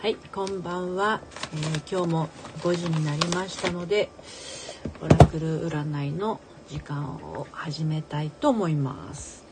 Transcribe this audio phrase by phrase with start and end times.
[0.00, 1.20] はい、こんばんは、
[1.52, 2.28] えー、今日も
[2.60, 4.10] 5時になりましたので、
[5.02, 9.42] オラクル占いの時間を始めたいと思います。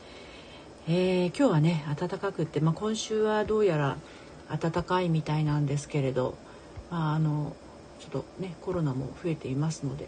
[0.87, 3.97] えー、今日はね、暖かくって、まあ、今週はどうやら
[4.57, 6.37] 暖かいみたいなんですけれど、
[6.89, 7.53] まあ、あの、
[7.99, 10.07] ちょっとね、コロナも増えていますので、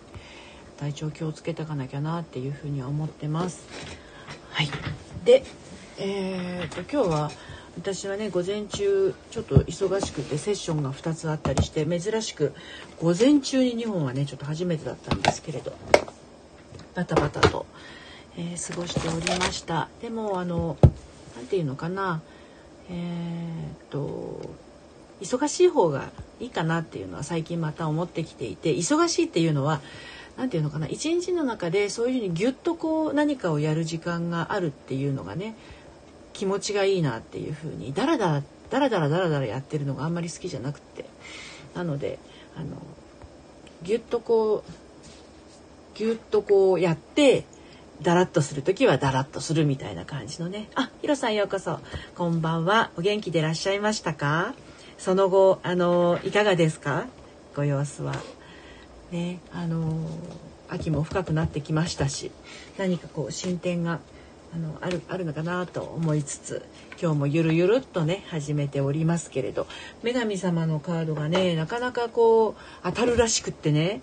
[0.78, 3.68] 体調気をつけていかなきゃなっていうふうには思ってます。
[4.52, 4.70] はい。
[5.26, 5.44] で、
[5.98, 7.32] えーと、今日は、
[7.80, 12.54] 私はね午前中ちょっと忙しくてセッションが2つあったりして珍しく
[13.02, 15.72] 午前中に2本はねちょっと初めてだったんですけれど
[16.94, 17.66] バタバタと、
[18.38, 19.88] えー、過ごしておりました。
[20.02, 20.76] でもあの
[21.38, 22.22] 何て言うのかな
[22.90, 24.42] えー、っと
[25.22, 26.10] 忙しい方が
[26.42, 29.80] いいかなっていうのは最近また思ってきていて忙しいっていうのは
[30.36, 35.56] 何て言うのかな一日の中でそういうふうにギュッとこう何かをやる時間があるっていうのがね
[36.40, 41.06] 気持ちがいいなっていう風にダラダラダラダラダラダラやってるのがあんまり好きじゃなくて。
[41.76, 42.18] なので
[42.58, 42.68] あの
[43.84, 47.46] ギュッとこうギュッとこうやって
[48.02, 50.70] ダラッとする時はダラッとするみたいな感じのね。
[50.76, 51.80] あヒロさんようこそ。
[52.16, 52.90] こんばんは。
[52.98, 54.56] お元気でいらっしゃいましたか？
[54.98, 57.06] その後あのいかがですか？
[57.56, 58.16] ご様子は。
[59.12, 60.08] ねあの
[60.70, 62.32] 秋も深くなってきましたし
[62.78, 64.00] 何かこう進展が
[64.54, 66.66] あのあるあるのかなと思いつつ
[67.02, 69.68] 今日もゆるゆるっとね始めておりますけれど
[70.04, 74.02] 女神様のカードがねなかなかこう当たるらしくってね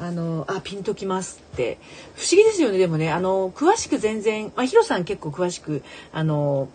[0.00, 1.78] あのあピンときますって。
[2.14, 5.82] 不思議ですよねでもねあの詳しく全然、まあ、ヒロさん結構詳しく
[6.12, 6.68] あの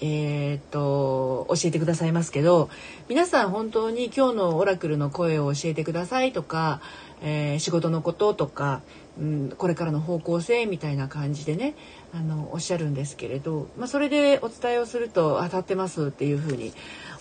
[0.00, 2.68] えー、っと教えてくださいますけど
[3.08, 6.80] 皆さん本当に今日のオラクルの声を教えてくださいとか、
[7.22, 8.82] えー、仕事のこととか
[9.18, 11.74] うん、これからの方向性みたいな感じでね
[12.14, 16.72] あのおっしゃるんですけれど、まあ、それでお伝えをすると当たってますっていうふうに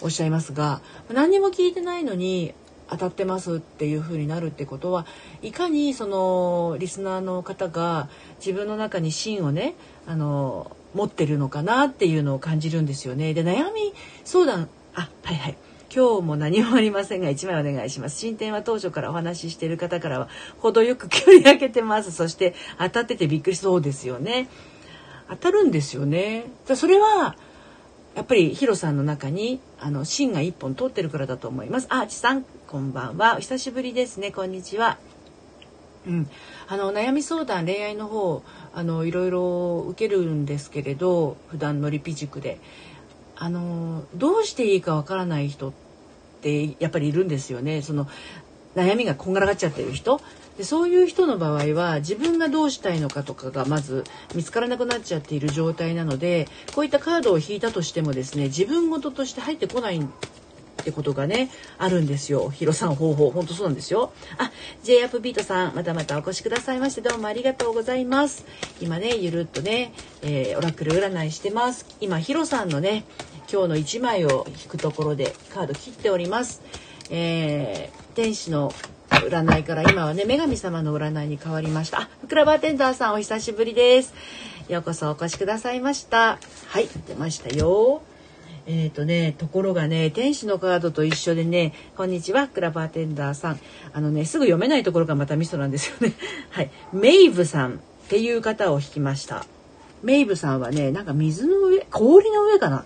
[0.02, 0.82] おっしゃいますが
[1.14, 2.54] 何にも聞いてないのに
[2.90, 5.06] 当たってますっていうふうになるってことは
[5.42, 9.76] いかにそのリスナーの方が自分の中に芯をね
[10.08, 13.34] あの持ってるのかなっていうのを感じるんですよね。
[13.34, 13.94] で悩み
[14.26, 15.58] 相談あはいはい
[15.94, 18.18] 今日も何もありませんが1枚お願いします。
[18.18, 20.30] 進展は当初からお話ししている方からは
[20.60, 22.14] 程よく距離開けてます。
[22.14, 24.48] そして当たっててびっくりそうですよね。
[25.30, 26.46] 当たるんですよね。
[26.76, 27.36] それは
[28.16, 31.88] やっぱりヒロさんの中にあの芯が一本通ってるからだと思います。
[31.90, 33.36] あ、ちさんこんばんは。
[33.36, 34.32] お久しぶりですね。
[34.32, 34.98] こんにちは。
[36.08, 36.30] うん、
[36.68, 42.60] あの悩み相談恋愛の方あのいろいろ受けるんですけれど普段のリピ塾で
[43.36, 45.74] あのどうしていいかわからない人
[46.42, 47.84] ってやっぱりいるんですよね。
[47.84, 48.08] その
[48.76, 50.20] 悩みがこんがらがっちゃってる人。
[50.58, 54.04] でそういう人の場合は自分がどうしたいのかとかがまず
[54.36, 60.06] 見つからなくなっちゃっている状態なのでこういったカードを引いたとしてもですね自分事として入ってこない
[60.82, 62.50] ってことがねあるんですよ。
[62.50, 64.12] ヒロさん方法本当そうなんですよ。
[64.38, 64.52] あ、
[64.84, 68.46] J アップビートさんまたまたお越しくださいましてどうもありがとうございます。
[68.82, 71.86] 今ねゆるっとね、えー、オラクル占いしてます。
[72.02, 73.06] 今ヒロさんのね
[73.52, 76.62] 今日の1枚を引くところでカード切っております。
[77.10, 78.74] えー、天使の
[79.10, 84.14] 占いから今はね女神様の占いに変わりましたあふくらバーテンダーさんお久しぶりです
[84.70, 88.02] ようこそお越しくださいましたはい出ましたよ
[88.66, 93.60] えっ、ー、とねところがね天使のカードと一緒でねこんにちはクラバーテンダーさん。
[93.94, 96.14] あのねすぐ読めないところがまたミソなんですよね。
[96.52, 96.72] はい。
[96.94, 97.78] メイブさんっ
[98.10, 99.46] ていう方を引きました。
[100.04, 102.86] メイブさんはねなんか水の上氷の上かな？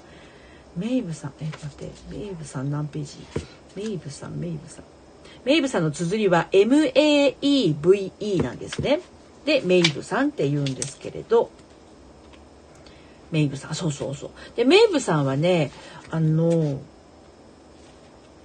[0.78, 3.18] メイブさんえ待ってメイブさん何ページ？
[3.76, 4.84] メイブさんメイブさん。
[5.46, 9.00] メイブさんの綴りは MAEVE なんですね。
[9.46, 11.52] でメイブさんって言うんですけれど
[13.36, 15.70] メイブさんそうそうそうでメイブさんはね
[16.10, 16.80] あの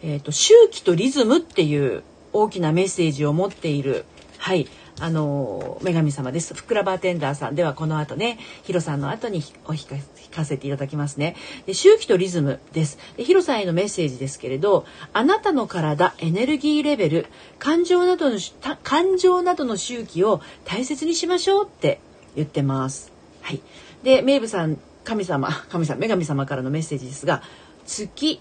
[0.02, 2.02] えっ、ー、と周期とリズムっていう
[2.32, 4.04] 大きなメッセージを持っている
[4.38, 4.66] はい
[4.98, 6.52] あの女神様です。
[6.52, 9.98] ふくらバーテンダーさんではこの後ね、ヒロさんの後にお弾
[10.30, 11.36] かせていただきますね。
[11.64, 12.98] で周期とリズムです。
[13.16, 14.84] でヒロさんへのメッセージですけれど、
[15.14, 17.26] あなたの体、エネルギーレベル、
[17.59, 18.38] 感情などの
[18.82, 22.00] 感情などの周期を大切にしましょうって
[22.36, 23.10] 言ってます。
[23.41, 23.60] はい。
[24.02, 27.42] で、メイブさん、神様、 神様、女神様からのメッセージですが、
[27.86, 28.41] 月、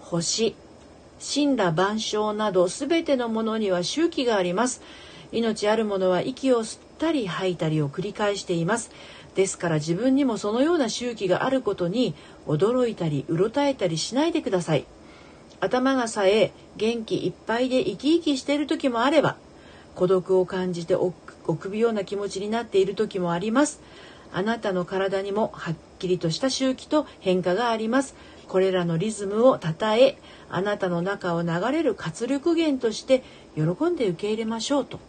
[0.00, 0.54] 星、
[1.20, 4.82] 神羅万象など全てのものには周期があります。
[5.30, 8.90] 命あるものは息を吸ったり吐いたりを繰り返しています。
[9.34, 12.14] ですから自分にもそのような周期があることに
[12.46, 14.84] 驚いたりうろたえたりしないでください。
[15.60, 19.36] 頭がさえ元気いっぱいで生き生きしている時もあれば
[19.94, 23.80] 孤独を感じて臆病な気持ちになっている時もあります。
[24.32, 28.14] あなたの体にもはっきりとした周期と変化があります
[28.48, 30.18] これらのリズムをたたえ
[30.48, 33.22] あなたの中を流れる活力源として
[33.54, 35.00] 喜んで受け入れましょうと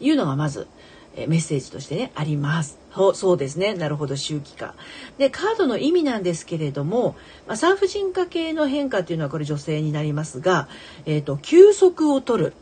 [0.00, 0.68] いうのがまず
[1.16, 2.82] メッセージとしてねあります。
[3.14, 3.74] そうですね。
[3.74, 4.74] なるほど、周期化。
[5.16, 7.16] で、カードの意味なんですけれども、
[7.46, 10.68] まあ、産婦人科系の変化っていうのはこれ女性になりますが、
[11.06, 12.52] えっ、ー、と、休息を取る。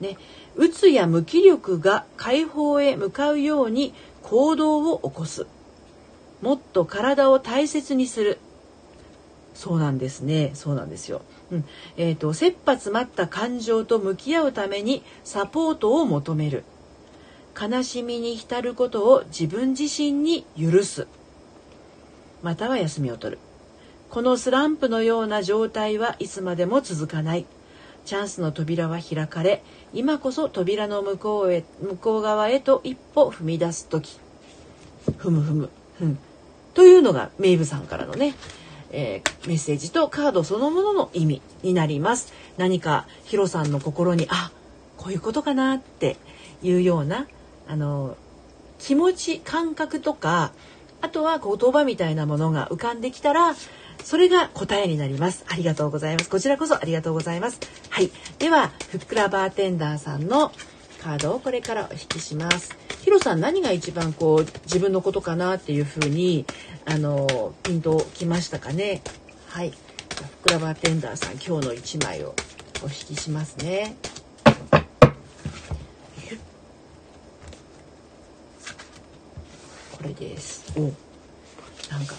[0.00, 0.16] ね。
[0.56, 3.94] うつや無気力が解放へ向かうように
[4.24, 5.46] 行動を起こす。
[6.40, 8.38] もっと体を大切にする。
[9.54, 10.50] そうなんですね。
[10.54, 11.22] そうなんですよ。
[11.52, 11.64] うん。
[11.96, 16.64] えっ、ー、と、切羽詰まった感情と向き合うためにサポートを求める。
[17.60, 21.06] 悲しみに浸ることを自分自身に許す。
[22.42, 23.38] または休みを取る。
[24.10, 27.46] このスランプのような状態はいつまでも続かない。
[28.04, 29.62] チャンスの扉は開かれ、
[29.92, 34.18] 今こそ扉の向こうへ、向こう側へと一歩踏み出す時。
[35.16, 35.70] ふむふむ。
[35.98, 36.18] ふん。
[36.74, 38.34] というのがメイブさんからのね、
[38.90, 42.32] えー、メッセージとカードそのものの意味になります。
[42.58, 44.52] 何かヒロさんの心に、あ、
[44.96, 46.16] こういうことかなって
[46.62, 47.26] いうような、
[47.68, 48.16] あの、
[48.78, 50.52] 気持ち、感覚とか、
[51.00, 53.54] あとは言葉みたいなものが浮かんできたら、
[54.02, 55.44] それが答えになります。
[55.48, 56.30] ありがとうございます。
[56.30, 57.60] こちらこそありがとうございます。
[57.90, 58.10] はい。
[58.38, 60.52] では、ふっくらバーテンダーさんの
[61.02, 62.76] カードをこれからお引きします。
[63.02, 66.46] ヒロさん何が一番こう自分のことかなっていうふうに
[66.86, 69.02] あのピンときましたかね？
[69.48, 69.70] はい。
[69.70, 69.76] ふっ
[70.42, 72.34] くらバーテンダーさん今日の1枚を
[72.82, 73.96] お引きしますね。
[79.92, 80.72] これです。
[80.76, 80.80] お
[81.92, 82.14] なんか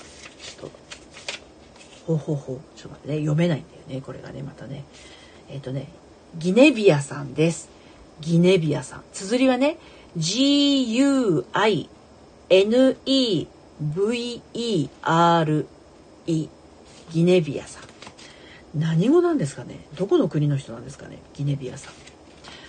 [2.05, 2.59] ほうほうほう。
[2.77, 3.19] ちょっと待ってね。
[3.19, 4.01] 読めないんだよね。
[4.01, 4.83] これがね、またね。
[5.49, 5.87] えっ、ー、とね、
[6.37, 7.69] ギネビアさんです。
[8.21, 9.03] ギネビアさん。
[9.11, 9.77] 綴りはね、
[10.17, 11.49] G-U-I-N-E-V-E-R-E。
[17.11, 17.83] ギネビアさん。
[18.79, 19.79] 何語なんですかね？
[19.95, 21.19] どこの国の人なんですかね？
[21.33, 21.93] ギネビアさん。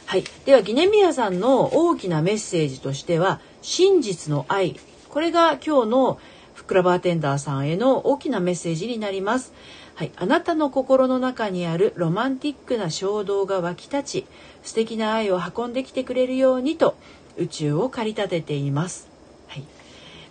[0.07, 0.25] はい。
[0.45, 4.79] では、ギネビアさんの大きなメッセージとしては、真実の愛。
[5.09, 6.21] これが今日の
[6.67, 9.53] ふくらバーテンダーさんへの大きなメッセージになります。
[9.95, 14.27] はい、あなたの心の中にあるロマンティックな衝動が湧き立ち
[14.65, 16.97] 素敵な愛を運んできてくれるようにと
[17.37, 19.09] 宇宙を駆り立てています。
[19.47, 19.65] はい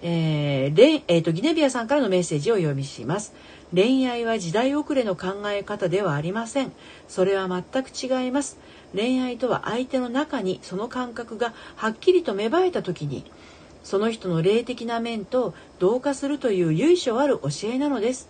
[0.01, 3.33] えーレえーと、ギネビアさんからのメッセージを読みします。
[3.73, 6.73] 恋愛は時代遅れの考え方ではありません。
[7.07, 8.57] それは全く違います。
[8.93, 13.23] 恋愛とは相手の中にその感覚がはっきりと芽生えた時に
[13.85, 18.27] その人の霊的な面と同化するという由緒ある教えなのです。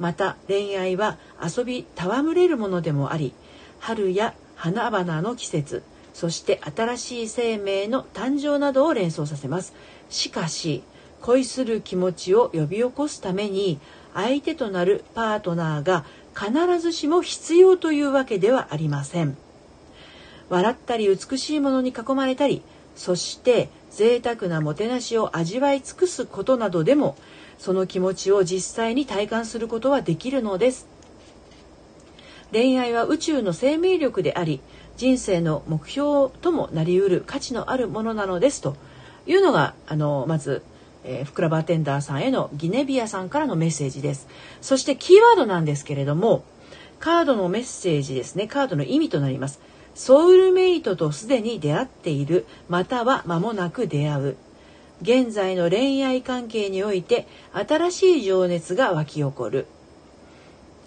[0.00, 3.32] また恋愛は遊び戯れるものでもあり
[3.78, 5.82] 春や花々の季節
[6.12, 9.74] そして新しい生命の誕生などを連想させます。
[10.08, 10.82] しかし
[11.20, 13.78] 恋する気持ちを呼び起こすために
[14.14, 19.36] 相手となるパートナーが必ずしも必要というわけではありません。
[20.48, 22.62] 笑ったり美しいものに囲まれたり
[22.94, 27.16] そして贅沢なもてなしを味わい尽くすことなどでも
[27.56, 30.86] その気持ちを実際に体感することはできるのです。
[32.52, 34.60] 恋愛は宇宙の生命力であり
[34.98, 38.76] 人生の目標ともなりうる価値のあるものなのですと
[39.26, 40.62] いうのがあのまず、
[41.02, 44.28] えー、ふくらバーテンダーさんへのギネビアさんからのメッセージです。
[44.60, 46.44] そしてキーワードなんですけれども
[47.00, 48.46] カードのメッセージですね。
[48.46, 49.60] カードの意味となります。
[49.96, 54.36] ソウルメイトとすでに出会っているまたは間もなく出会う。
[55.00, 59.66] 現在の恋愛関係において新しい情熱が湧き起こる。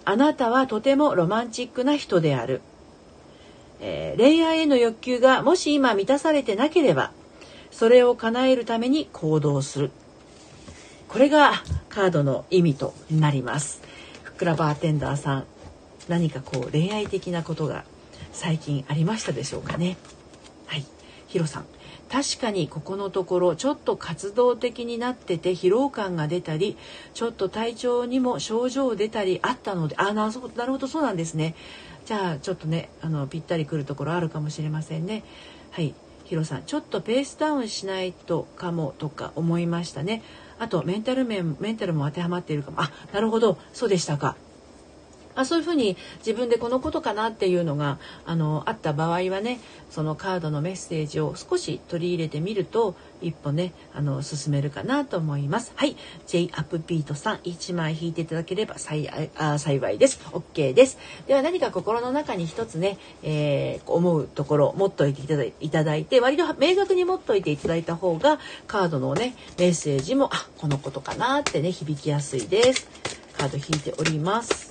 [0.04, 2.62] あなたはとてもロマンチックな人である、
[3.80, 7.10] えー、恋愛への欲求がもし今満たされてなければ
[7.70, 9.90] それを叶えるために行動する。
[11.08, 11.54] これが
[11.88, 13.82] カードの意味となります。
[14.22, 15.44] ふっくらバーテンダーさん
[16.08, 17.84] 何かこう恋愛的なことが
[18.32, 19.96] 最近ありましたでしょうかね。
[20.66, 20.84] はい。
[21.26, 21.66] ヒロさん。
[22.10, 26.76] 確かにここのところちょっと活動的になってて疲労感が出たり
[27.14, 31.54] ちょっと体調にも症状出たりあったのであなるほどそうなんですね。
[32.06, 35.22] じゃあちょっとねあのぴったりくるところあるかもしれませんね。
[35.70, 35.94] はい。
[36.24, 36.62] ヒロさん。
[36.62, 40.22] ちょっとペースダウンしないとかもとか思いましたね。
[40.58, 42.80] あとメンタル面メンタルも当てはまっているかも。
[42.80, 43.56] あなるほど。
[43.72, 44.36] そうでしたか。
[45.34, 49.60] あそういうふうに自分でこのことかなっていうのがあのあった場合はね
[49.90, 55.72] そのカードのメッセージを少し取り入れてみると一歩ねあの進めるかなと思います。
[55.74, 55.96] はい。
[56.26, 60.20] J アップビートさん1枚引いていただければ幸あ幸いです。
[60.32, 60.98] OK です。
[61.26, 65.22] では何か心の中に一つね、えー、思うところ持っといて
[65.60, 72.88] いただいて割と明確に持っといていただいた方がカードのねメッセージもあこのことかなってね響きやすいです。
[73.36, 74.69] カード引いております。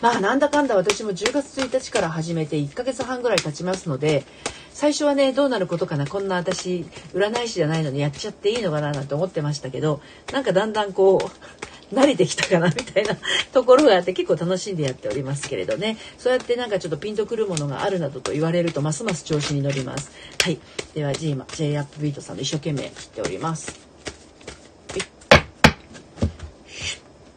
[0.00, 4.24] まあなんだかんだ私も10月1日から始めて1ヶ月半ぐらい経ちますので
[4.72, 10.00] 最初はねどうなることかなこんな私占い師じゃないのにやっちゃっていいのかななんて思ってましたけど
[10.32, 13.16] なんかだんだんこう慣れてきたかなみたいな
[13.52, 15.96] ところがあって結構楽しんでやっておりますけれどね。
[16.18, 20.10] そうやってなんかちょっとピンとくるものがあるなどと言われるとますます調子に乗ります。
[20.42, 20.58] はい。
[20.96, 23.78] では J, J アップビートさんの一生懸命切っております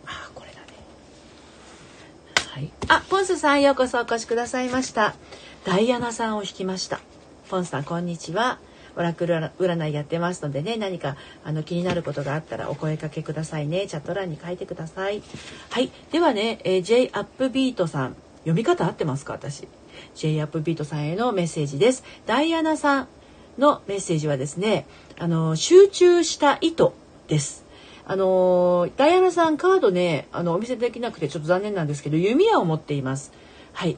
[0.06, 0.68] あこれだね
[2.60, 2.72] はい。
[2.90, 5.16] あポンスさんようこそお越しくださいました。
[5.64, 7.00] ダイアナさんを引きました。
[7.50, 8.60] ポンさんこんにちは。
[8.98, 13.88] オラクル占いやってますのでね何かあの気になることがあったらお声かけくださいね。
[13.88, 15.24] チャット欄に書いてください。
[15.70, 15.90] はい。
[16.12, 18.16] ではね、えー、J アップビートさん。
[18.40, 19.66] 読み方合ってますか私
[20.16, 22.04] ？J アップビートさんへのメッセージです。
[22.26, 23.08] ダイアナさん
[23.58, 24.86] のメッセージはですね
[25.18, 26.90] あの集中した意図
[27.30, 27.69] です。
[28.10, 33.32] あのダイアナさんカードねあのお見せできなくてちょっと残念なんですけど弓矢を持っています
[33.72, 33.98] はい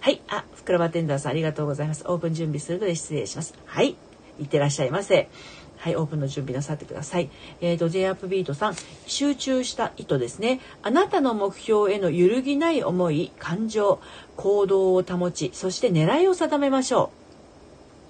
[0.00, 0.22] はい。
[0.28, 2.04] あ、ふくらばテンダーさんありがとうございます。
[2.06, 3.54] オープン準備するので失礼します。
[3.66, 3.96] はい。
[4.38, 5.28] いってらっしゃいませ。
[5.76, 7.30] はい、オープンの準備なさってください。
[7.60, 10.60] えっ、ー、と、J アップビートさん、集中した意図ですね。
[10.82, 14.00] あなたの目標への揺るぎない思い、感情、
[14.36, 17.27] 行動を保ち、そして狙いを定めましょう。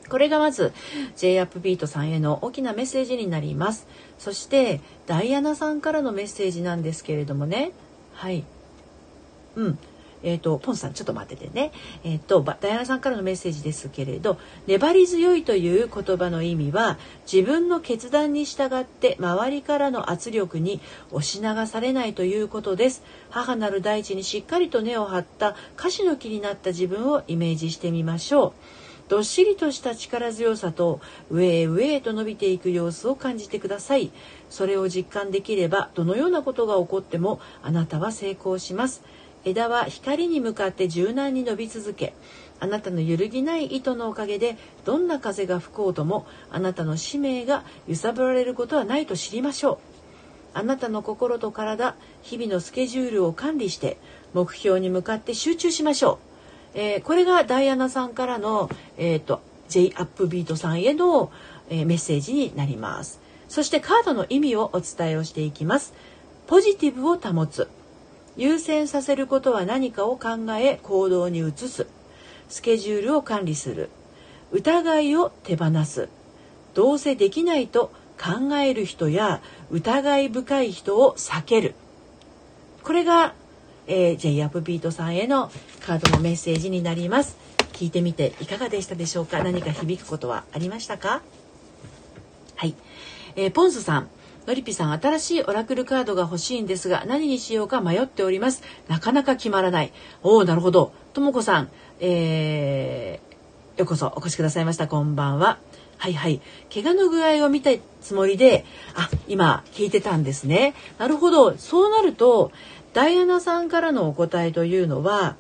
[0.09, 0.73] これがまず
[1.17, 3.87] J アップビートさんへの大きなメッセージになります。
[4.19, 7.73] そしてダイアナさんからのメッセージなんですけれどもね。
[8.15, 8.45] はい。
[9.57, 9.79] うん。
[10.23, 11.73] えっ、ー、と、ポンさん、ちょっと待っててね。
[12.05, 16.99] えっ、ー、と、ダイアナさんからのメッセージですけれど、粘り強いという言葉の意味は、
[17.31, 20.81] 自分の決断に従って周りからの圧力に
[21.13, 23.03] 押し流されないということです。
[23.31, 28.88] 母なる大地にしっかりと根を張った歌詞の木になった自分をイメージしてみましょう。
[29.09, 31.01] どっしりとした力強さと
[31.31, 34.11] 上へ上へと伸びていく様子を感じてください。
[34.51, 39.03] それを実感できればどのようなことが起こってもあなたは成功します。
[39.45, 42.13] 枝は光に向かって柔軟に伸び続け
[42.61, 49.79] あなたの揺るぎない糸のおかげでどんな風が吹こうともあなたの使命が揺さぶられることはないと知りましょう
[50.55, 53.99] あなたの心と体日々のスケジュールを管理して
[54.35, 56.28] 目標に向かって集中しましょう、
[56.75, 61.31] えー、これがダイアナさんからの、えーと、J アップビートさんへの、
[61.71, 63.21] えー、メッセージになります。
[63.49, 65.95] そしてカードの意味をお伝えをしていきます。
[66.47, 67.69] ポジティブを保つ。
[68.37, 70.29] 優先させることは何かを考
[70.61, 71.87] え行動に移す。
[72.49, 73.91] スケジュールを管理する。
[74.53, 76.09] 疑いを手放す。
[76.75, 81.75] どうせできないと考える人や疑い深い人を避ける。
[82.83, 83.35] これが、
[83.89, 85.51] えー、J アップビートさんへの
[85.85, 87.37] カードのメッセージになります
[87.73, 89.43] 聞いてみていかがでしたでしょうか？
[89.43, 91.23] 何か響くことはありましたか？
[92.55, 92.75] はい、
[93.35, 94.09] えー、ポンスさん
[94.47, 98.63] のりぴさん、新しいオラクルカードが欲しいんですが、何にしようか迷っております。
[98.89, 99.93] なかなか決まらない。
[100.23, 100.95] おお、なるほど。
[101.13, 101.69] ともこさん、
[102.01, 104.89] えー、ようこそお越しくださいました。
[104.89, 105.59] こんばんは。
[105.99, 106.41] はいはい。
[106.73, 108.65] 怪我の具合を見たつもりで、
[108.95, 110.73] あ、今聞いてたんですね。
[110.97, 111.59] なるほど。
[111.59, 112.51] そうなると、
[112.99, 115.37] ダイアナさんからのお答えというのは、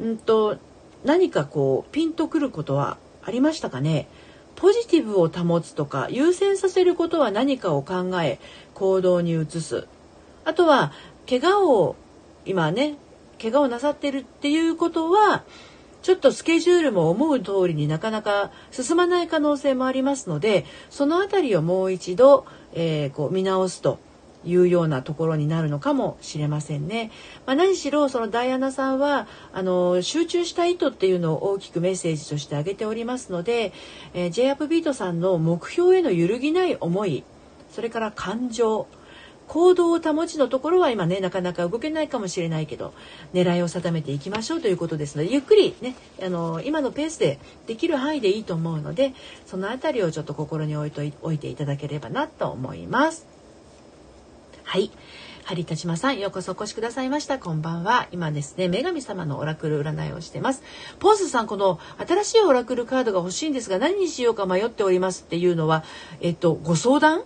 [0.00, 0.56] うんと、
[1.04, 4.08] 何かこう、ピンとくることはありましたかね？
[4.56, 8.40] ポジティブを保つとか優先させることは何かを考え
[8.72, 9.86] 行動に移す。
[10.46, 10.92] あとは
[11.28, 11.96] 怪我を
[12.46, 12.94] 今ね
[13.38, 15.44] 怪我をなさってるっていうことは
[16.00, 23.98] ちょっとスケジュールも思う通りになかなか進まない可能性もありますのでその辺りをもう一度、えー、こう見直すと。
[24.44, 27.10] いうようなところになるのかもしれませんね。
[27.46, 33.72] まあ、何しろそのダイアナさんはあの集中した意図っていうのを大きくメッセージとして挙げておりますので、
[34.14, 37.24] えー、J アップビートさんの目標への揺るぎない思い
[37.70, 38.86] それから感情
[39.48, 42.94] 行動を保ちのところは今ねなかなか動けないかもしれないけど
[43.34, 49.12] 狙いを定めていきましょうということですのでゆっくりねあの今のペースでできる範囲でいいと思うので
[49.46, 53.31] その辺りをちょっと心に置いとい置いていただければなと思います。
[54.72, 54.90] はい。
[55.44, 57.38] ハリタチマさん、ようこそお越しくださいました。
[57.38, 58.08] こんばんは。
[58.10, 60.62] 今ですね、女神様のオラクル占いをしてます。
[60.98, 65.84] ポンスさん、この新しいオラクルカードが欲しいんですが、何にしようか迷っておりますっていうのは、
[66.22, 67.20] えっと、ご相談？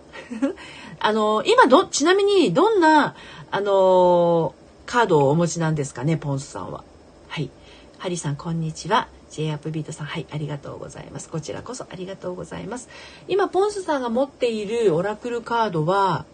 [0.99, 3.15] あの、今ど、ちなみに、どんな、
[3.49, 4.53] あの、
[4.85, 6.83] カードをお持ちなんですかね、ポンスさんは。
[7.29, 7.49] はい。
[7.97, 9.07] ハリさん、こんにちは。
[9.31, 11.29] J アップビートさん、はい、ありがとうございます。
[11.29, 12.89] こちらこそありがとうございます。
[13.29, 16.25] 今、ポンスさんが持っているオラクルカードは、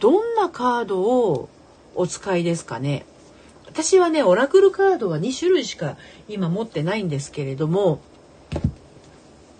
[0.00, 1.48] どんなカードを
[1.94, 3.06] お使いですかね？
[3.66, 5.96] 私はねオラクルカードは2種類しか
[6.28, 8.00] 今持ってないんですけれども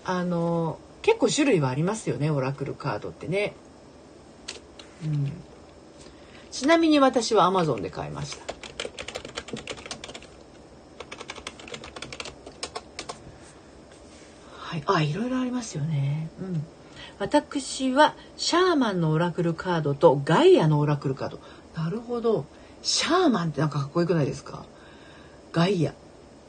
[0.04, 3.54] あの結構種類はありますよねオラクルカードってね。
[5.04, 5.32] うん、
[6.50, 8.44] ちなみに私は Amazon で買いました。
[14.56, 16.30] はい、あ、いろいろありますよね。
[16.40, 16.64] うん。
[17.18, 21.40] 私はシャーマンのオラクルカードとガイアのオラクルカード。
[21.74, 22.44] なるほど。
[22.82, 24.64] シャーマンってなんかかっこよくないですか？
[25.52, 25.94] ガイア。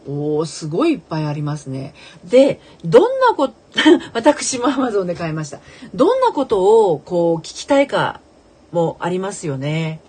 [0.08, 1.94] おー、すごいいっぱいありますね。
[2.24, 3.56] で、どんなこと、
[4.14, 5.60] 私も Amazon で買いました。
[5.94, 8.20] どんなことをこう聞きたいか
[8.72, 10.02] もありますよね。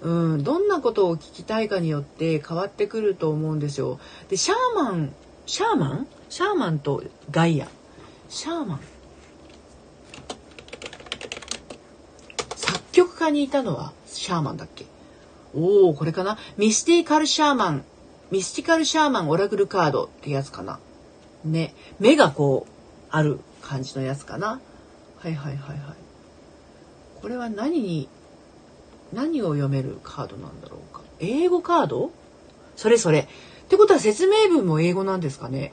[0.00, 4.00] うん、どんなことを聞きたいかによって変わってくると思うんですよ。
[4.28, 5.12] で、シャーマン、
[5.46, 6.06] シャーマン？
[6.28, 7.68] シャーマンとガイア。
[8.28, 8.80] シャーマン。
[12.56, 14.86] 作曲家にいたのはシャーマンだっけ？
[15.54, 16.38] おおこれかな？
[16.56, 17.84] ミスティカルシャーマン。
[18.30, 20.78] ミスティカルシャーマンオラクルカードってやつかな。
[21.44, 21.74] ね。
[21.98, 22.72] 目がこう
[23.10, 24.60] ある感じのやつかな。
[25.18, 25.96] はいはいはいはい。
[27.20, 28.08] これは何に
[29.12, 31.02] 何を読めるカードなんだろうか？
[31.20, 32.10] 英語カード？
[32.76, 33.20] それそれ。
[33.20, 33.26] っ
[33.68, 35.72] てことは説明文も英語なんですかね？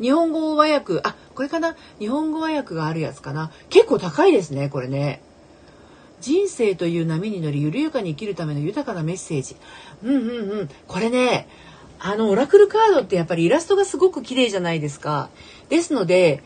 [0.00, 1.76] 日本語和訳あこれかな？
[1.98, 3.50] 日本語和訳があるやつかな？
[3.68, 5.22] 結構高いですねこれね。
[6.20, 9.56] 人生という波に乗り緩やかに生きるための豊かなメッセージ
[10.02, 11.48] うんうんうんこれね
[11.98, 15.28] あのオラクルカードってやっぱりイラストがすごく綺麗じゃないですか。
[15.68, 16.42] ですので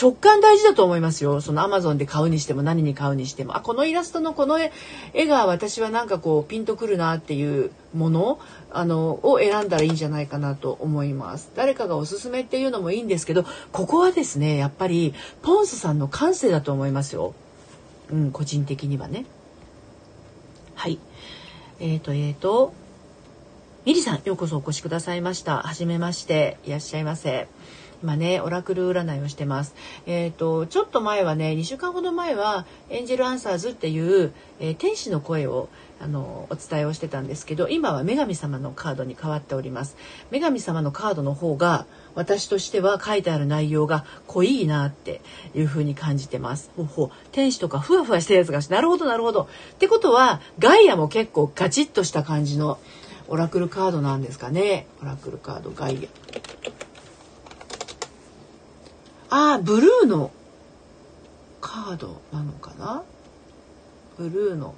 [0.00, 1.40] 直感大事だと思いますよ。
[1.40, 3.56] そのアマゾンで買うにしても何に買うにしても。
[3.56, 8.40] あ、このイラストのこの絵が私はなんかこうピンとくるなっていうもの
[8.72, 11.52] あのを選んだらいいんじゃないかなと思います。
[11.54, 17.34] 誰かがおすすめっていうのもいいんですけど、ここはですね、やっぱりポンスさんの感性だと思いますよ。
[18.10, 19.24] うん、個人的にはね。
[20.74, 20.98] はい。
[21.80, 22.72] えっ、ー、と、えっ、ー、と、
[23.84, 25.58] ミリさん、ようこそお越しくださいました。
[25.62, 26.58] はじめまして。
[26.64, 27.48] いらっしゃいませ。
[28.04, 29.74] 今ね、オラクル占いをしてます。
[30.04, 35.70] えっ、ー、と、ちょっと前はね、2週間ほど前は、エンジェルアンサーズっていう、えー、天使の声を、
[36.02, 39.96] あの、お伝えをしてたんですけど、今は女神様のカードに変わっております。
[40.30, 45.22] 女神様のカードの方が、私としては書いてある内容が濃いなって
[45.54, 46.70] いう風に感じてます。
[46.76, 49.48] ほほ天使とかふわふわしたやつがなるほどなるほど。
[49.72, 52.78] ってことはガイアも結構ガチッとした感じの
[53.28, 56.08] オラクルカードなんですかねオラクルカードガイ
[56.50, 56.53] ア
[59.36, 60.30] あブルーの
[61.60, 63.02] カードなのかな？
[64.16, 64.76] ブルーの。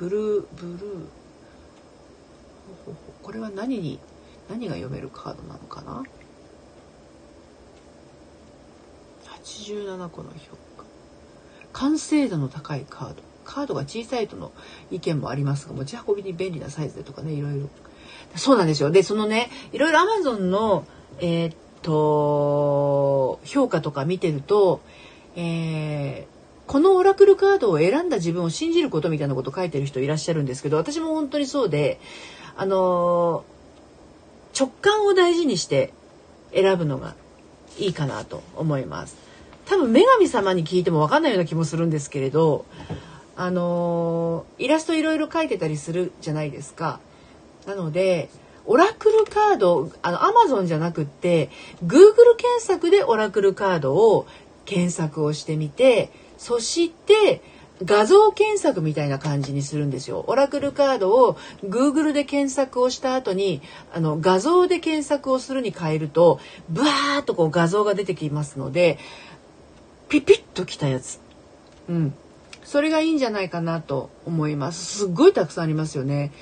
[0.00, 1.06] ブルーブルー。
[3.22, 4.00] これは何に
[4.50, 6.02] 何が読めるカードなのかな
[9.44, 10.84] ？87個の評価
[11.72, 13.22] 完成度の高いカード。
[13.44, 14.50] カードが小さいとの
[14.90, 17.68] 意見もありますが持ち運びに便利なサイズでとかねいろいろ。
[18.34, 18.90] そうなんですよ。
[18.90, 20.84] でそのねいろいろアマゾンの
[21.20, 24.80] えー、っと評価とか見てると、
[25.36, 32.00] えー、このオラクルカードを選んだ自分を信じることみたいなこと書いてる人いらっしゃるんですけど私も本当にそうで
[32.56, 33.44] あの
[34.58, 35.92] 直感を大事にして
[36.52, 37.14] 選ぶのが
[37.78, 39.16] いいかなと思います。
[39.66, 42.64] 多分女神様に聞いても分かんないような気もするんですけれど
[43.36, 47.00] あのイラストいろいろ描いてたりするじゃないですか。
[47.66, 48.28] なので
[48.66, 51.50] オラクルカードあのアマゾンじゃなくって
[51.84, 54.26] Google 検索でオラクルカードを
[54.64, 57.42] 検索をしてみてそして
[57.84, 60.24] 画像検索みたいな感じにするんですよ。
[60.28, 63.60] オラクルカードを Google で検索をした後に
[63.92, 68.98] あの画像で検索をするに変えるとブワーッとこう画像が出てきますので
[70.08, 71.20] ピピッときたやつ。
[71.88, 72.14] うん。
[72.64, 74.98] それがいいんじゃないかなと思います。
[74.98, 76.32] すっごいたくさんありますよね。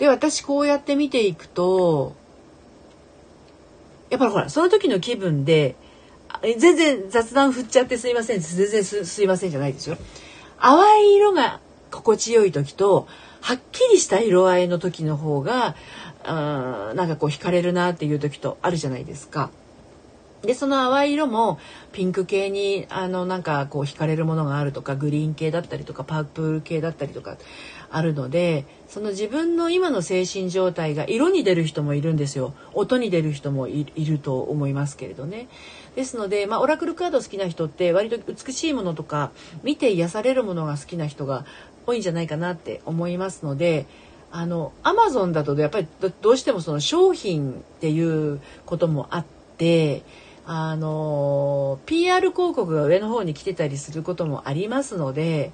[0.00, 2.16] で、私こうやって見ていくと、
[4.08, 5.76] やっぱりほら、その時の気分で、
[6.58, 8.40] 全然雑談振っちゃってすいません。
[8.40, 9.98] 全然すいませんじゃないですよ。
[10.58, 11.60] 淡い色が
[11.90, 13.08] 心地よい時と、
[13.42, 15.76] はっきりした色合いの時の方が、
[16.24, 19.50] うん、なんかこう惹かれるなっていう時とあるじゃないですか。
[20.42, 21.58] でその淡い色も
[21.92, 27.36] ピンク系にあのなんかこう惹かれるものがあるとかグリーン系だったりとかパープル系だったりとか
[27.90, 32.54] あるのでその自分の今の精神状態が色に出る人もいるんですよ。
[32.72, 35.48] 音に出る人もいると思いますけれどね。
[35.94, 41.44] ですので、まあ、オラクルカード好きな人って割と美しいものとか見て癒されるものが好きな人が
[41.86, 43.86] 多いんじゃないかなって思いますので
[44.32, 45.88] あのアマゾンだとやっぱり
[46.20, 49.24] どうしてもその商品っていうこともあっ
[49.58, 50.02] て
[50.52, 55.52] あの PR 広告が上の方に来てたりすることもありますので、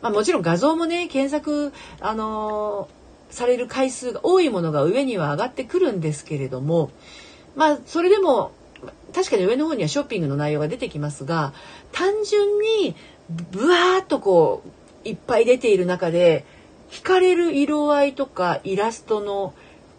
[0.00, 2.88] まあ、もちろん画像もね検索あの
[3.28, 6.90] される回数が多いものが上には上がってくるんですけれども
[7.56, 8.52] まあそれでも
[9.14, 11.52] 確かに上の方にはショッピングの内容が出てきますが
[11.92, 12.96] 単純に
[13.50, 14.62] ブワーッとこ
[15.04, 16.46] ういっぱい出ている中で
[16.90, 19.52] 惹かれる色合いとかイラストの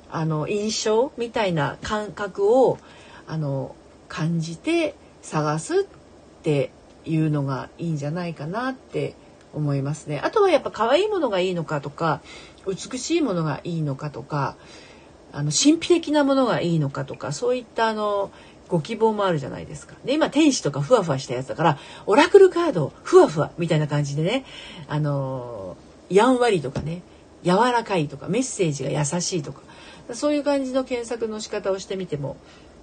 [0.09, 2.79] あの印象みたいな感覚を
[3.27, 3.75] あの
[4.09, 5.83] 感じて探すっ
[6.43, 6.71] て
[7.05, 9.15] いうのがいいんじゃないかなって
[9.53, 10.19] 思いますね。
[10.19, 12.21] あとはやっぱ可愛いものがいいのかとか
[12.67, 14.57] 美しいものがいいのかとか
[15.31, 18.31] あの神秘的なものがいいのかとかそういったあの
[18.67, 19.95] ご希望もあるじゃないですか。
[20.05, 24.45] で今天使とかふわふわしたやつだからオラクルカードふわふわみたいな感じでね
[24.87, 25.77] あの
[26.09, 27.01] やんわりとかね
[27.43, 29.61] 柔らかいとかメッセージが優しいとか
[30.13, 32.37] そういう感じの検索の仕方をしてみても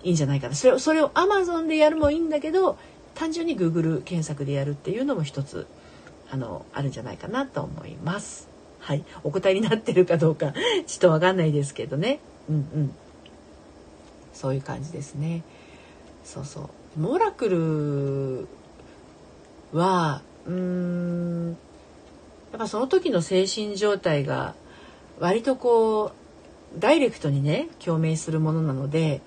[0.06, 2.78] いいんじゃないかなそれをそれを Amazon でやるもいいんだけど
[3.16, 5.66] 単純に Google 検索でやるっていうのも一つ
[6.30, 8.48] あのあるんじゃないかなと思います。
[8.78, 10.52] はい、お答えになってるかどうか
[10.86, 12.20] ちょっとわかんないですけどね。
[12.48, 12.94] うんうん。
[14.32, 15.42] そういう感じですね。
[16.24, 17.00] そうそう。
[17.00, 18.46] モラクル
[19.76, 21.56] はうーん
[22.52, 24.54] やっぱその時の精神状態が
[25.18, 26.12] 割とこ
[26.76, 29.20] うダイレクトにね共鳴するものなので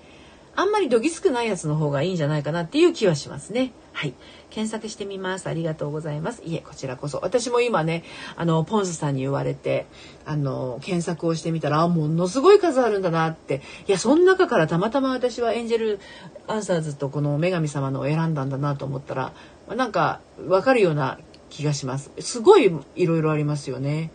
[0.60, 3.72] あんまりどぎつくないやつの方がいいんじゃないかなっていう気はしますね。
[3.94, 4.12] はい。
[4.50, 5.46] 検索してみます。
[5.46, 6.42] ありがとうございます。
[6.44, 7.18] いえ、こちらこそ。
[7.22, 8.04] 私も今ね、
[8.36, 9.86] あの、ポンスさんに言われて、
[10.26, 13.62] あの、検索をしてみたら、あ、ものすごい数あるんだなって。
[13.88, 16.00] いや、その中からたまたま私はエンジェル
[16.46, 19.32] アンサーズとこの女神様のを選んだんだなと思ったら、
[19.74, 21.18] なんか、わかるような
[21.48, 22.10] 気がします。
[22.18, 24.10] すごいいろいろありますよね。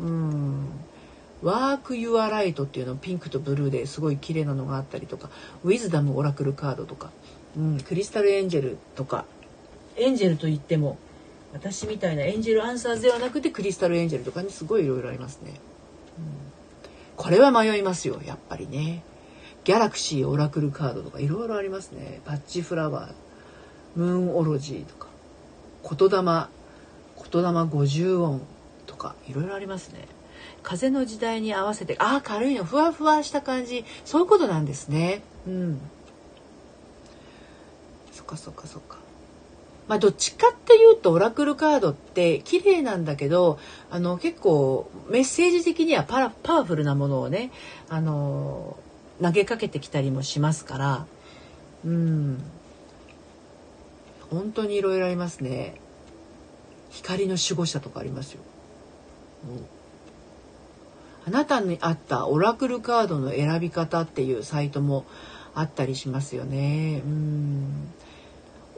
[0.00, 0.66] うん。
[1.46, 5.30] ワーク・ユア・ライトっていうのピンクとブルーですごい綺麗なのがあったりとか
[5.62, 7.12] ウィズダム・オラクルカードとか、
[7.56, 9.24] うん、クリスタル・エンジェルとか
[9.96, 10.98] エンジェルといっても
[11.52, 15.52] 私みたいなエンジェルアンサーズではなくてクリスタルエンジェルとかにすごいいろいろありますね、
[16.18, 16.24] うん、
[17.14, 19.04] これは迷いますよやっぱりね。
[19.62, 22.20] ギャラクシーオラクルカードとかいろいろありますね。
[22.24, 23.12] パッチフラワー
[23.96, 25.08] ムーンオロジーとか
[25.82, 28.42] 言霊言霊50音
[28.86, 30.15] とかいろいろありますね。
[30.66, 33.84] 風の時代に合わせてああ軽いのふわふわした感じ。
[34.04, 35.22] そういうことなんですね。
[35.46, 35.80] うん。
[38.10, 38.98] そっかそっかそっか。
[39.86, 43.60] まあどっちかっていうとオラクルカードって綺麗なんだけど
[43.92, 47.52] あの結構メッセージ的にはパラパワフルなものをね
[47.88, 48.76] あの
[49.22, 51.06] 投げかけてきたりもしますから。
[51.84, 52.42] うん。
[54.30, 55.80] 本当にいろいろありますね。
[56.90, 58.40] 光の守護者とかありますよ、
[59.48, 59.75] うん。
[61.26, 65.04] あなたに合ったオラクルカードの選び方っていうサイトも
[65.54, 67.02] あったりしますよね。
[67.04, 67.92] うん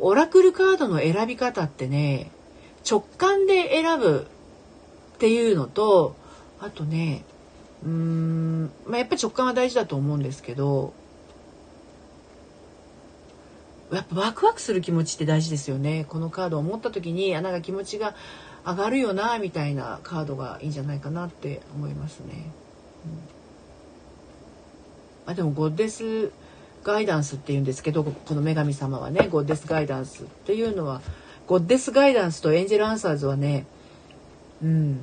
[0.00, 2.30] オラクルカードの選び方ってね
[2.88, 4.26] 直感で選ぶ
[5.14, 6.14] っていうのと
[6.60, 7.24] あとね
[7.84, 10.92] うん、まあ、やっぱり直感は大事だと思うんですけど
[13.92, 18.14] やっぱワクワクする気持ちって大事ですよねこのカードを持った時にあなんか気持ちが
[18.64, 22.50] 上がるよなみたいなカードがいいんじゃないかなって思いますね。
[25.26, 26.30] うん、あでもゴッデス
[26.84, 31.00] ガイダンスっていうんですけどこの女神様はねゴッデスガイダンスっていうのは
[31.46, 33.66] ゴッデスガイダンスとエンジェルアンサーズはね
[34.62, 35.00] うん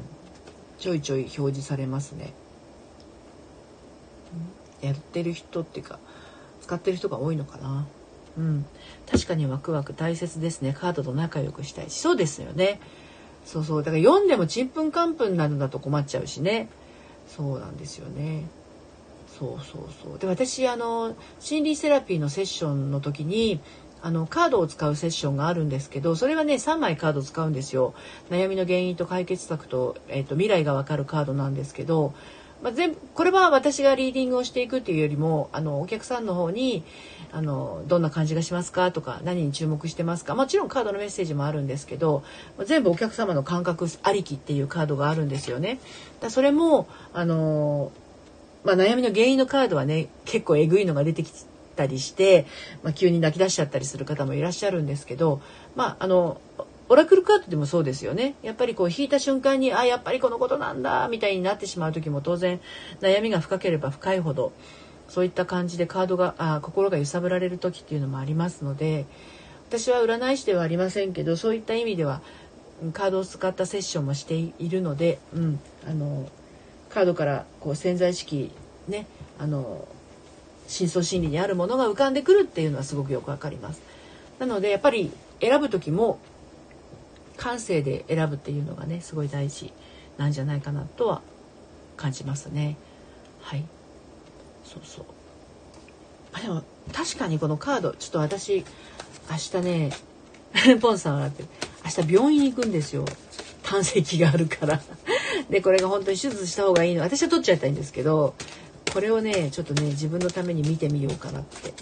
[0.80, 2.34] ちょいちょい表示されますね。
[4.82, 6.00] やってる人っていうか
[6.62, 7.88] 使ってる人が多いのかな。
[8.38, 8.66] うん、
[9.10, 12.82] 確かにワクワク大切ですねカードと仲良くしたいしそうですよね
[13.46, 13.84] そうそう。
[13.84, 16.68] だから読んでもちんぷんかんぷんなのだと困っちゃうしね。
[17.28, 18.44] そうなんですよね。
[19.38, 20.20] そうそうそう。
[20.20, 23.60] で私あの心理セラピーのセッションの時に
[24.02, 27.94] あのカードを使うセッションがあるんですけどそれはね3枚カード使うんですよ。
[28.30, 32.14] 悩みの原因と解決策と,、えーと、未来がわかるカードなんですけど、
[32.66, 36.84] まあ、全これは私がリーディングをしていくっていうよりもあのお客さんの方に
[37.32, 42.24] あのどんな感じがしますかとか何に注目してますかもちろんカードのメッセージもあるんですけど
[42.66, 45.80] 全部お客様の感覚ありきっていうカードがあるんですよね。
[46.22, 47.92] だそれもあの、
[48.64, 51.32] まあ、悩みの原因のカードはね結構えぐいのが出てき
[51.76, 52.48] たりして、
[52.82, 55.40] まあ、急に泣き出しちゃったりする方もいらっしゃるんですけど、
[55.76, 56.42] まあ、あの
[56.88, 58.36] オラクルカードでもそうですよね。
[58.44, 62.60] やっぱりこう引いた瞬間に、あ、やっぱりこのことなんだ、みたいになってしまう時も当然
[63.02, 64.54] 悩みが深ければ深いほど、
[65.08, 69.06] そういった感じでカードがあ心が揺さぶられる時っていうのもありますので
[69.70, 72.22] 私は占い師ではありませんけどそういった意味では
[72.94, 76.30] カードを使ったセッションもしているので、うん、あの
[76.90, 78.52] カードからこう潜在意識
[78.88, 79.08] ね
[79.40, 79.88] あの
[80.68, 83.82] 深層心理にあるものが浮かんでくるっていうのはすごくよくわかります。
[84.40, 86.20] なのでやっぱり選ぶ時も
[87.38, 89.72] 感性で選ぶっていうのがねすごい大事
[90.18, 91.22] なんじゃないかなとは
[91.98, 92.78] 感じますね。
[93.42, 93.66] はい。
[94.64, 95.06] そうそう。
[96.34, 98.66] あでも確かにこのカードちょっと私
[99.30, 99.92] 明日ね
[100.82, 101.50] ポンさんはってる。
[101.84, 103.06] 明日病院行くんですよ。
[103.64, 104.82] 胆石があるから。
[105.50, 107.02] でこれが本当に手術した方がいいの。
[107.02, 108.36] 私は取っちゃいたいんですけど
[108.94, 111.74] これをねちょっとね自分のために見てみようかなって。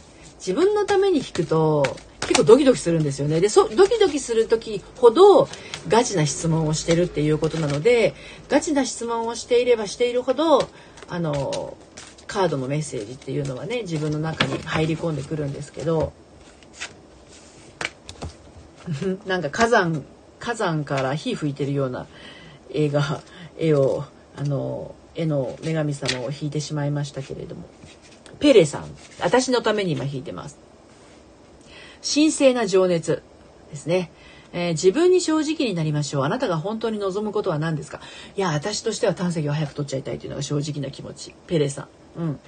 [0.46, 1.96] 自分のために弾くと
[2.28, 3.40] 結構ドキドキするんですよね。
[3.42, 5.48] でそドキドキする時ほど
[5.88, 8.14] ガチな質問をしてるっていうことなので
[8.50, 10.70] ガチな質問をしていればしているほど
[11.10, 11.78] あの
[12.28, 16.14] カードのメッセージっていうのはね自分の中に入り込んでくるんですけど
[19.26, 20.04] なんか火山
[20.40, 22.08] 火山から火吹いてるような
[22.72, 23.22] 絵が
[23.58, 24.06] 絵を
[24.36, 27.64] あの絵の女神様を引いてしまいましたけれども。
[28.40, 28.86] ペレさん
[29.22, 30.58] 私のために今引いてます。
[32.04, 33.24] 神聖な情熱
[33.72, 34.12] ですね、
[34.52, 36.24] えー、自分に正直になりましょう。
[36.26, 38.02] あなたが本当に望むことは何ですか？
[38.36, 41.34] いや私としては胆石を早く取っちゃいたいというのが正直な気持ち。
[41.48, 41.88] ペレさ
[42.18, 42.22] ん。
[42.22, 42.40] うん。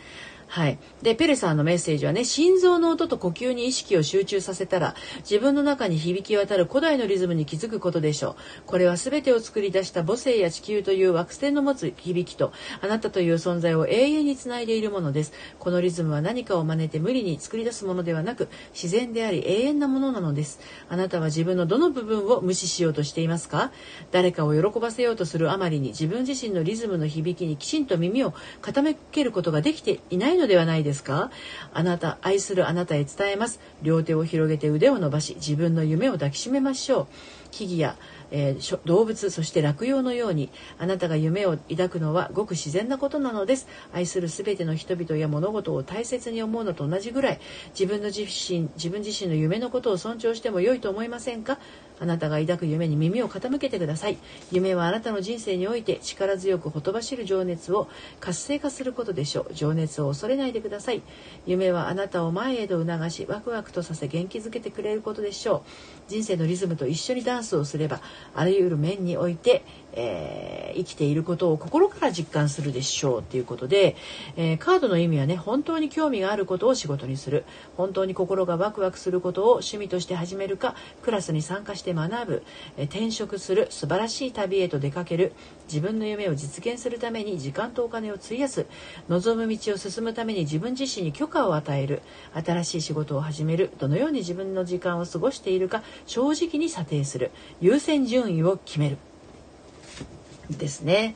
[0.48, 0.78] はい。
[1.02, 8.36] で、ペレさんのメッセージはね、心臓の音と呼吸に意識を集中させたら、自分の中に響き渡る古代のリズムに気づくことでしょう。
[8.66, 15.34] これは全てを作り出した母星や地球という惑星の持つ響きと、あなたという存在を永遠につないでいるものです。
[15.60, 20.60] このリズムは何かを真似て無理に作り出すものではなく、自然であり永遠なものなのです。
[20.88, 23.72] あなたは自分のどの部分を無視しようとしていますか？
[24.12, 31.32] 誰かを喜ばせようとするあまりに自分自身のリズムの響きにきちんと耳を傾けることができていないのではないですか？
[31.74, 33.60] あなた、愛するあなたへ伝えます。
[33.82, 37.08] 両手を広げて腕を伸ばし、自分の夢を抱きしめましょう。
[37.52, 37.96] 木々や
[38.32, 43.68] えー、動物そして落葉のようにあなたが夢を抱くのはごく自然なことなのです。
[43.94, 47.40] 愛する全ての人々や物事を大切に思うのと同じぐらい
[47.78, 51.60] 自分の自身自分自身の夢のことを尊重しても良いと思いませんか？
[51.98, 54.18] あなたが抱く夢に耳を傾けてください。
[54.52, 57.88] 夢はあなたの人生において力強くほとばしる情熱を
[58.20, 59.54] 活性化することでしょう。
[59.54, 61.02] 情熱を恐れないでください。
[61.46, 65.62] 夢はあなたを前へと促しワクワクとさせ元気づけてくれることでしょう。
[66.10, 68.02] 人生のリズムと一緒にダンスをすれば
[68.34, 69.64] あらゆる面において、
[69.96, 73.96] えー、生きていることを心から実感するでしょうということで、
[74.36, 77.46] えー、カードの意味はね本当に興味があることを仕事にする。
[77.78, 82.44] 本当に心がワクワクすることを趣味として始めるかクラスに参加して学ぶ、
[82.78, 83.68] えー、転職する。
[83.70, 85.34] 素晴らしい旅へと出かける。
[85.68, 88.66] 自分の夢を実現するために時間とお金を費やす。
[89.10, 92.02] 望む道を進むために自分自身に許可を与える。
[92.34, 93.72] 新しい仕事を始める。
[93.80, 97.32] どのように自分の時間を過ごしているか正直に査定する。
[97.62, 98.98] 優先順位を決める。
[100.50, 101.16] ですね。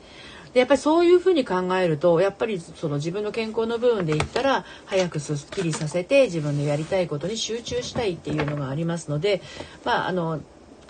[0.52, 9.42] でやっぱりそういうふうに考えるとやっぱりその自分の健康の部分で言ったら早くすっきりさせて自分のやりたいことに集中したいっていうのがありますので
[9.84, 10.40] まああの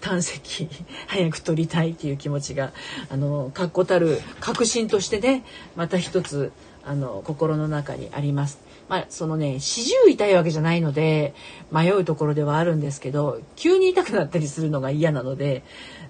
[0.01, 0.41] 胆石
[1.09, 2.73] 早く取りたいっていう気持ちが
[3.11, 5.45] あの確固たる確信としてね
[5.77, 8.70] また一つあの心の中にあります。
[8.91, 11.33] まあ、そのね四十痛いわけじゃないので
[11.71, 15.63] 迷うところではあるんですけど急に痛くなったりするのが嫌なので、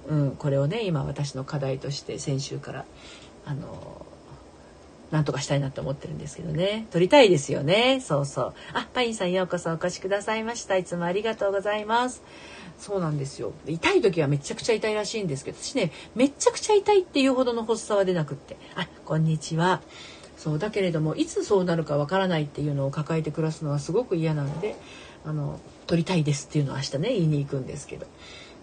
[0.09, 2.87] うん、これをね今私の課題として先週から
[3.45, 4.07] あの
[5.11, 6.87] なんとかしたいなと思ってるんですけどね。
[6.93, 8.01] 撮りたいですよね。
[8.01, 8.55] そうそう。
[8.75, 10.77] あ、パインさんようこそお越しくださいました。
[10.77, 12.23] いつもありがとうございます。
[12.81, 19.83] そうなんですよ痛い時はめちゃくちゃ痛いらしいんですけど私ねめちゃくちゃ痛いっていうほどの発作は出なくってあこんにちは
[20.41, 24.75] そうだけれどもいつそうなるかわからないっていうのを抱えて暮らすのはすごく嫌なので
[25.23, 28.07] あの取りたいですっていうのを明日ね言いに行くんですけど。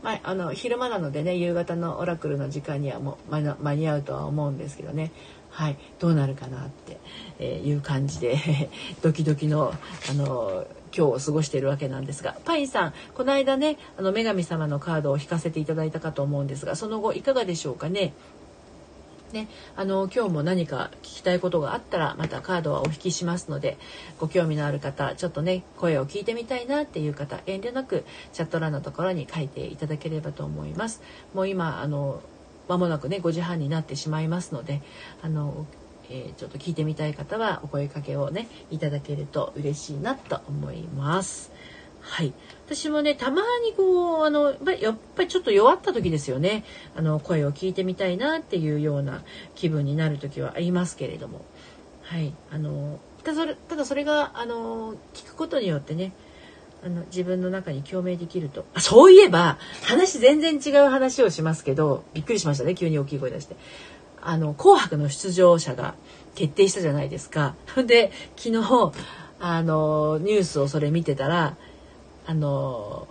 [0.03, 5.11] まあ、あの昼間なのでね夕方のオラクルの時間にはもう間に合うとは思うんですけどね。
[5.49, 6.99] はいどうなるかなって
[7.39, 8.37] えいう感じで
[9.01, 9.73] ドキドキの
[10.09, 12.37] あの今日を過ごしているわけなんですが。
[12.45, 18.13] パインさんこの間ねあの女神様のカードを引かせていただいたかと思うんですがその後いかがでしょうかね？
[19.33, 23.77] ね、あの今日も何か聞きたいことがあったらまたカードはお引きしますので
[24.19, 31.01] ご興味のある方ちょっとね声を聞いてみたいなっていう方遠慮なくチャット欄のところに書いていただければと思います。
[31.33, 32.21] もう今あの
[32.69, 34.81] 間もなくね5時半になってしまいますので
[35.21, 35.65] あの
[36.09, 41.51] えー、ちょっと聞いてみたい方はお声かけをねいただけると嬉しいなと思います。
[41.99, 42.33] はい、
[42.67, 46.65] 私もねたまにこうあのやっぱりちょっと弱った時ですよね。
[46.95, 49.23] あの声を聞いてみたいなっていうような
[49.56, 51.45] 気分になる時はありますけれども、
[52.03, 56.12] はい、あのただそれただそれがあの聞くことによってね
[56.84, 58.65] あの自分の中に共鳴できると。
[58.73, 62.75] あそういえば話全然違う話をしますけどびっくりしましたね。
[62.75, 63.56] 急に大きい声出して。
[64.21, 65.95] あの、紅白の出場者が
[66.36, 67.56] 決定したじゃないですか。
[67.88, 68.91] で、昨日、
[69.39, 71.56] あの、ニュースをそれ見てたら、
[72.27, 73.07] あの、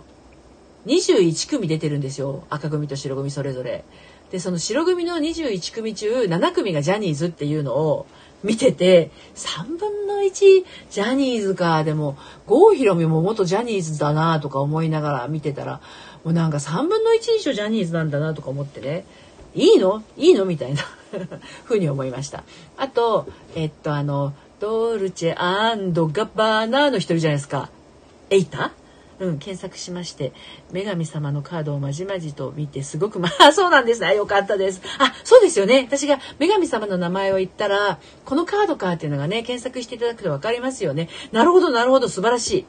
[0.85, 2.45] 21組出てるんですよ。
[2.49, 3.83] 赤組と白組それぞれ。
[4.31, 8.05] で、その白組の21組中7組がジャニーズっていうのを
[8.43, 10.31] 見てて、3分の1
[10.89, 15.81] ジャニーズか、でも、郷ひろみも元ジャニーズだなとか思いながら見てたら、
[16.23, 19.03] もうなんか3分の1以上ジャニーズなんだなとか思ってね。
[19.55, 20.03] いいの？
[20.15, 20.45] いいの？
[20.45, 20.83] みたいな
[21.65, 22.43] ふうに思いました
[22.77, 27.69] あとえっとあのドルチェガバーナの一人じゃないですか
[28.29, 28.71] エイタ
[29.19, 30.31] うん、検索しまして、
[30.71, 34.15] 女神様のカードをまじまじと見て、すごく、ま あ、そうなんですね。
[34.15, 34.81] よかったです。
[34.99, 35.87] あ、そうですよね。
[35.89, 41.09] 私が女神様の名前を言ったら、このカードかっていうのがね、検索していただくと分かりますよね。
[41.31, 42.65] なるほど、なるほど、素晴らしい。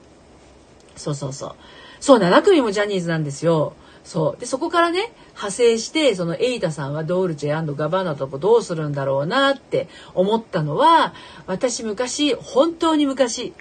[0.96, 1.54] そうそうそう。
[2.00, 3.74] そう、7組もジャニーズなんですよ。
[4.04, 4.40] そう。
[4.40, 11.12] で、そこからね、派生して、そのエイタさんはドールチェガバーナとどうするんだろうなって思ったのは、
[11.46, 13.52] 私昔、本当に昔、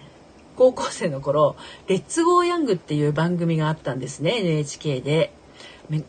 [0.57, 1.55] 高校生の頃
[1.87, 5.31] 「レッツゴーヤング」っていう番組があったんですね NHK で。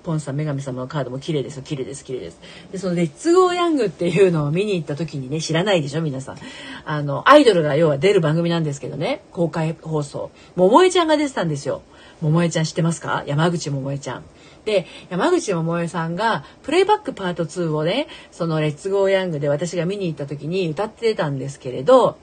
[0.03, 2.41] ポンさん女神様のカードも綺麗ですよ綺麗です綺麗です。
[2.73, 6.39] でその「レッツゴーヤング」っていうのを見に行った時にね知らないでしょ皆さん。
[6.85, 10.33] あのアイドルが要は出る番組なんですけどね公開放送。
[10.57, 11.83] 桃江ちゃんが出てたんですよ。
[12.21, 13.23] 桃江ちゃん知ってますか？
[13.27, 14.25] 山口桃江ちゃん。
[14.65, 22.19] で山口百恵さんがプレイバックパート2をねその「レッツゴーヤング」で私が見に行った時に歌ってたんですけれど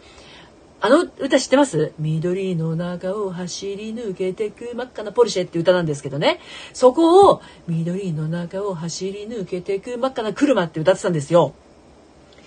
[0.86, 1.94] あの歌知ってます？
[1.98, 6.40] 緑の中を走り抜けてく真っ赤なポルシェって歌なんですけどね。
[6.74, 11.56] そこを緑の中を走り抜けてく真っ赤な車って歌ってたんですよ。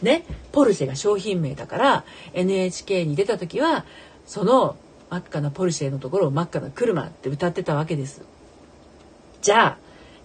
[0.03, 0.25] ね？
[0.53, 3.85] ポルシェが商品名だから NHK に出た時は
[4.25, 4.77] その
[5.11, 8.23] 真っ赤なポルシェのところを真っ赤な車って歌ってたわけです。
[9.43, 9.79] じゃあ、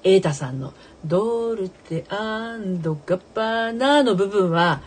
[0.04, 4.82] 瑛太さんのドルテガッパーナの部分は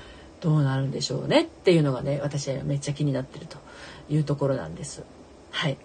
[0.47, 3.59] どうなるんでしょうねっていうのがね私はめっちゃ気になってると
[4.09, 5.03] いうところなんです。
[5.51, 5.77] はい。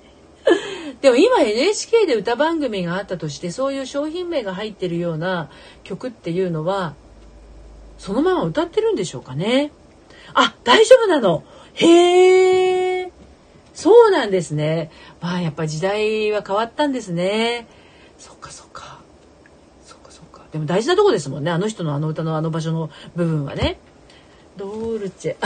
[1.00, 5.48] でも今 NHK で歌番組があったとしてそういう商品名が入ってるような
[5.82, 6.94] 曲っていうのは
[7.96, 9.72] そのまま歌ってるんでしょうかね。
[10.34, 11.42] あ大丈夫なの。
[11.72, 13.12] へえ
[13.72, 14.90] そうなんですね。
[15.22, 17.66] まあやっぱ時代は変わったんですね。
[18.18, 19.00] そっかそっか。
[20.52, 23.78] でも大事なとこですもんねあの人のあの歌のあの場所の部分はね。
[24.56, 25.36] ドルチェ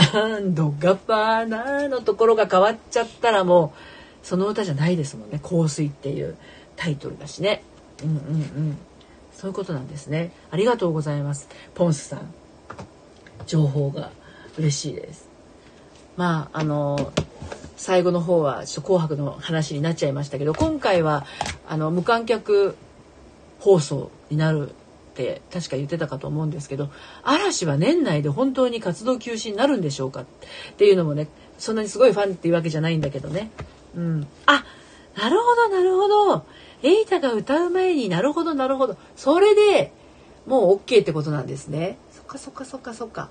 [0.79, 3.73] ガバーナのところが変わっちゃったらも
[4.23, 6.35] うその歌じゃないですもんね「香水」っていう
[6.75, 7.63] タイトルだしね。
[8.03, 8.77] うんうんうん
[9.31, 10.31] そういうことなんですね。
[10.49, 11.49] ありがとうございます。
[11.75, 12.33] ポンスさん。
[13.45, 14.11] 情報が
[14.57, 15.27] 嬉しいです。
[16.15, 17.11] まああの
[17.75, 21.25] 最後の方はちょっと紅白の話になっちゃいましたけど今回は
[21.67, 22.75] あの無観客
[23.59, 24.71] 放送になる
[25.15, 26.89] って確か言ってたかと思うんですけど
[27.23, 30.23] 嵐は年内で本当に活動休止になるんでしょうか？
[30.23, 30.25] っ
[30.75, 33.49] ていうのもねそんなにすごいファンっていうわけじゃないんだけどね。
[33.95, 34.65] うん、あ
[35.15, 36.45] なるほどなるほど
[36.83, 39.93] エイタが歌う前になるほどなるほどそれで
[40.45, 41.97] もう OK ってことなんですね。
[42.11, 43.29] そっかそっかそっかそっか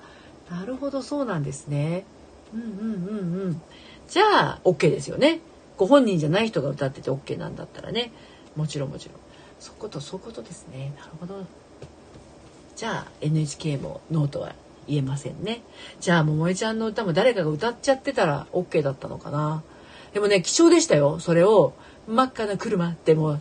[0.51, 2.07] なるほどそうなんですね。
[2.55, 3.62] うんうんうんうん
[4.09, 5.40] じゃあ OK ですよね。
[5.77, 8.11] ご本人じゃない人が歌ってて OK なんだったらね
[8.57, 9.18] もちろんもちろん。
[9.61, 10.92] そことそういうことですね。
[10.99, 11.47] なるほど。
[12.76, 14.54] じゃあ NHK もノーとは
[14.87, 15.62] 言えませんね。
[16.00, 19.62] じゃあ桃江ちゃんの歌も誰かが歌っちゃってたら OK だったのかな。
[20.12, 21.20] でもね貴重でしたよ。
[21.20, 21.74] それを
[22.06, 23.40] 真っ赤な車ってもう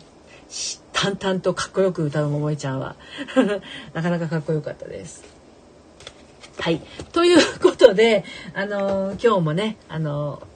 [0.94, 2.96] 淡々とかっこよく歌う桃江ちゃんは
[3.94, 5.24] なかなかかっこよかったです。
[6.60, 6.82] はい。
[7.12, 10.54] ということで、あのー、今日もね、あのー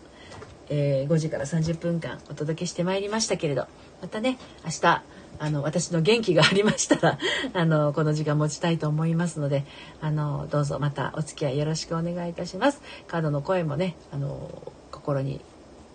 [0.69, 3.67] えー、5時から30分間お届けしてまいりましたけれど、
[4.01, 5.03] またね、明日、
[5.39, 7.19] あの私の元気がありましたら
[7.54, 9.65] あのこの時間持ちたいと思いますので
[10.02, 12.82] あのどうぞまたお付き合いよろしくお願いいたします。
[13.08, 15.41] カードの声もねあの心に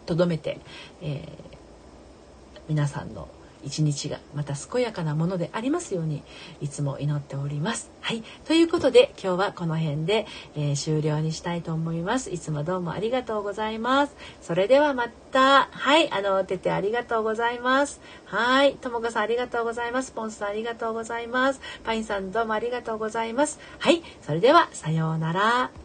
[0.07, 0.61] 留めて、
[1.01, 3.29] えー、皆さんの
[3.63, 6.23] 一日がまた健やかなものでありますように
[6.61, 7.91] いつも祈っております。
[8.01, 8.23] はい。
[8.47, 12.31] ということで今日はこの辺で、えー、終了にしたいと思います。
[12.31, 14.17] いつもどうもありがとうございます。
[14.41, 15.69] それではまた。
[15.71, 16.11] はい。
[16.13, 18.01] あの、ててありがとうございます。
[18.25, 18.75] はい。
[18.77, 20.13] ともかさんありがとうございます。
[20.13, 21.61] ポンスさんありがとうございます。
[21.85, 23.59] パインさんどうもありがとうございます。
[23.79, 24.03] はい。
[24.23, 25.82] それではさようなら。